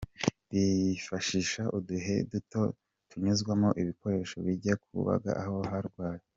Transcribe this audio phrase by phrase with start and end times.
[0.49, 2.61] Bifashisha uduheha duto
[3.09, 6.23] tunyuzwamo ibikoresho bijya kubaga aho harwaye.